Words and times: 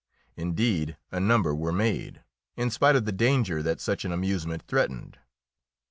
Indeed, 0.35 0.97
a 1.11 1.19
number 1.19 1.53
were 1.53 1.71
made, 1.71 2.23
in 2.57 2.71
spite 2.71 2.95
of 2.95 3.05
the 3.05 3.11
danger 3.11 3.61
that 3.61 3.79
such 3.79 4.03
an 4.03 4.11
amusement 4.11 4.63
threatened. 4.63 5.19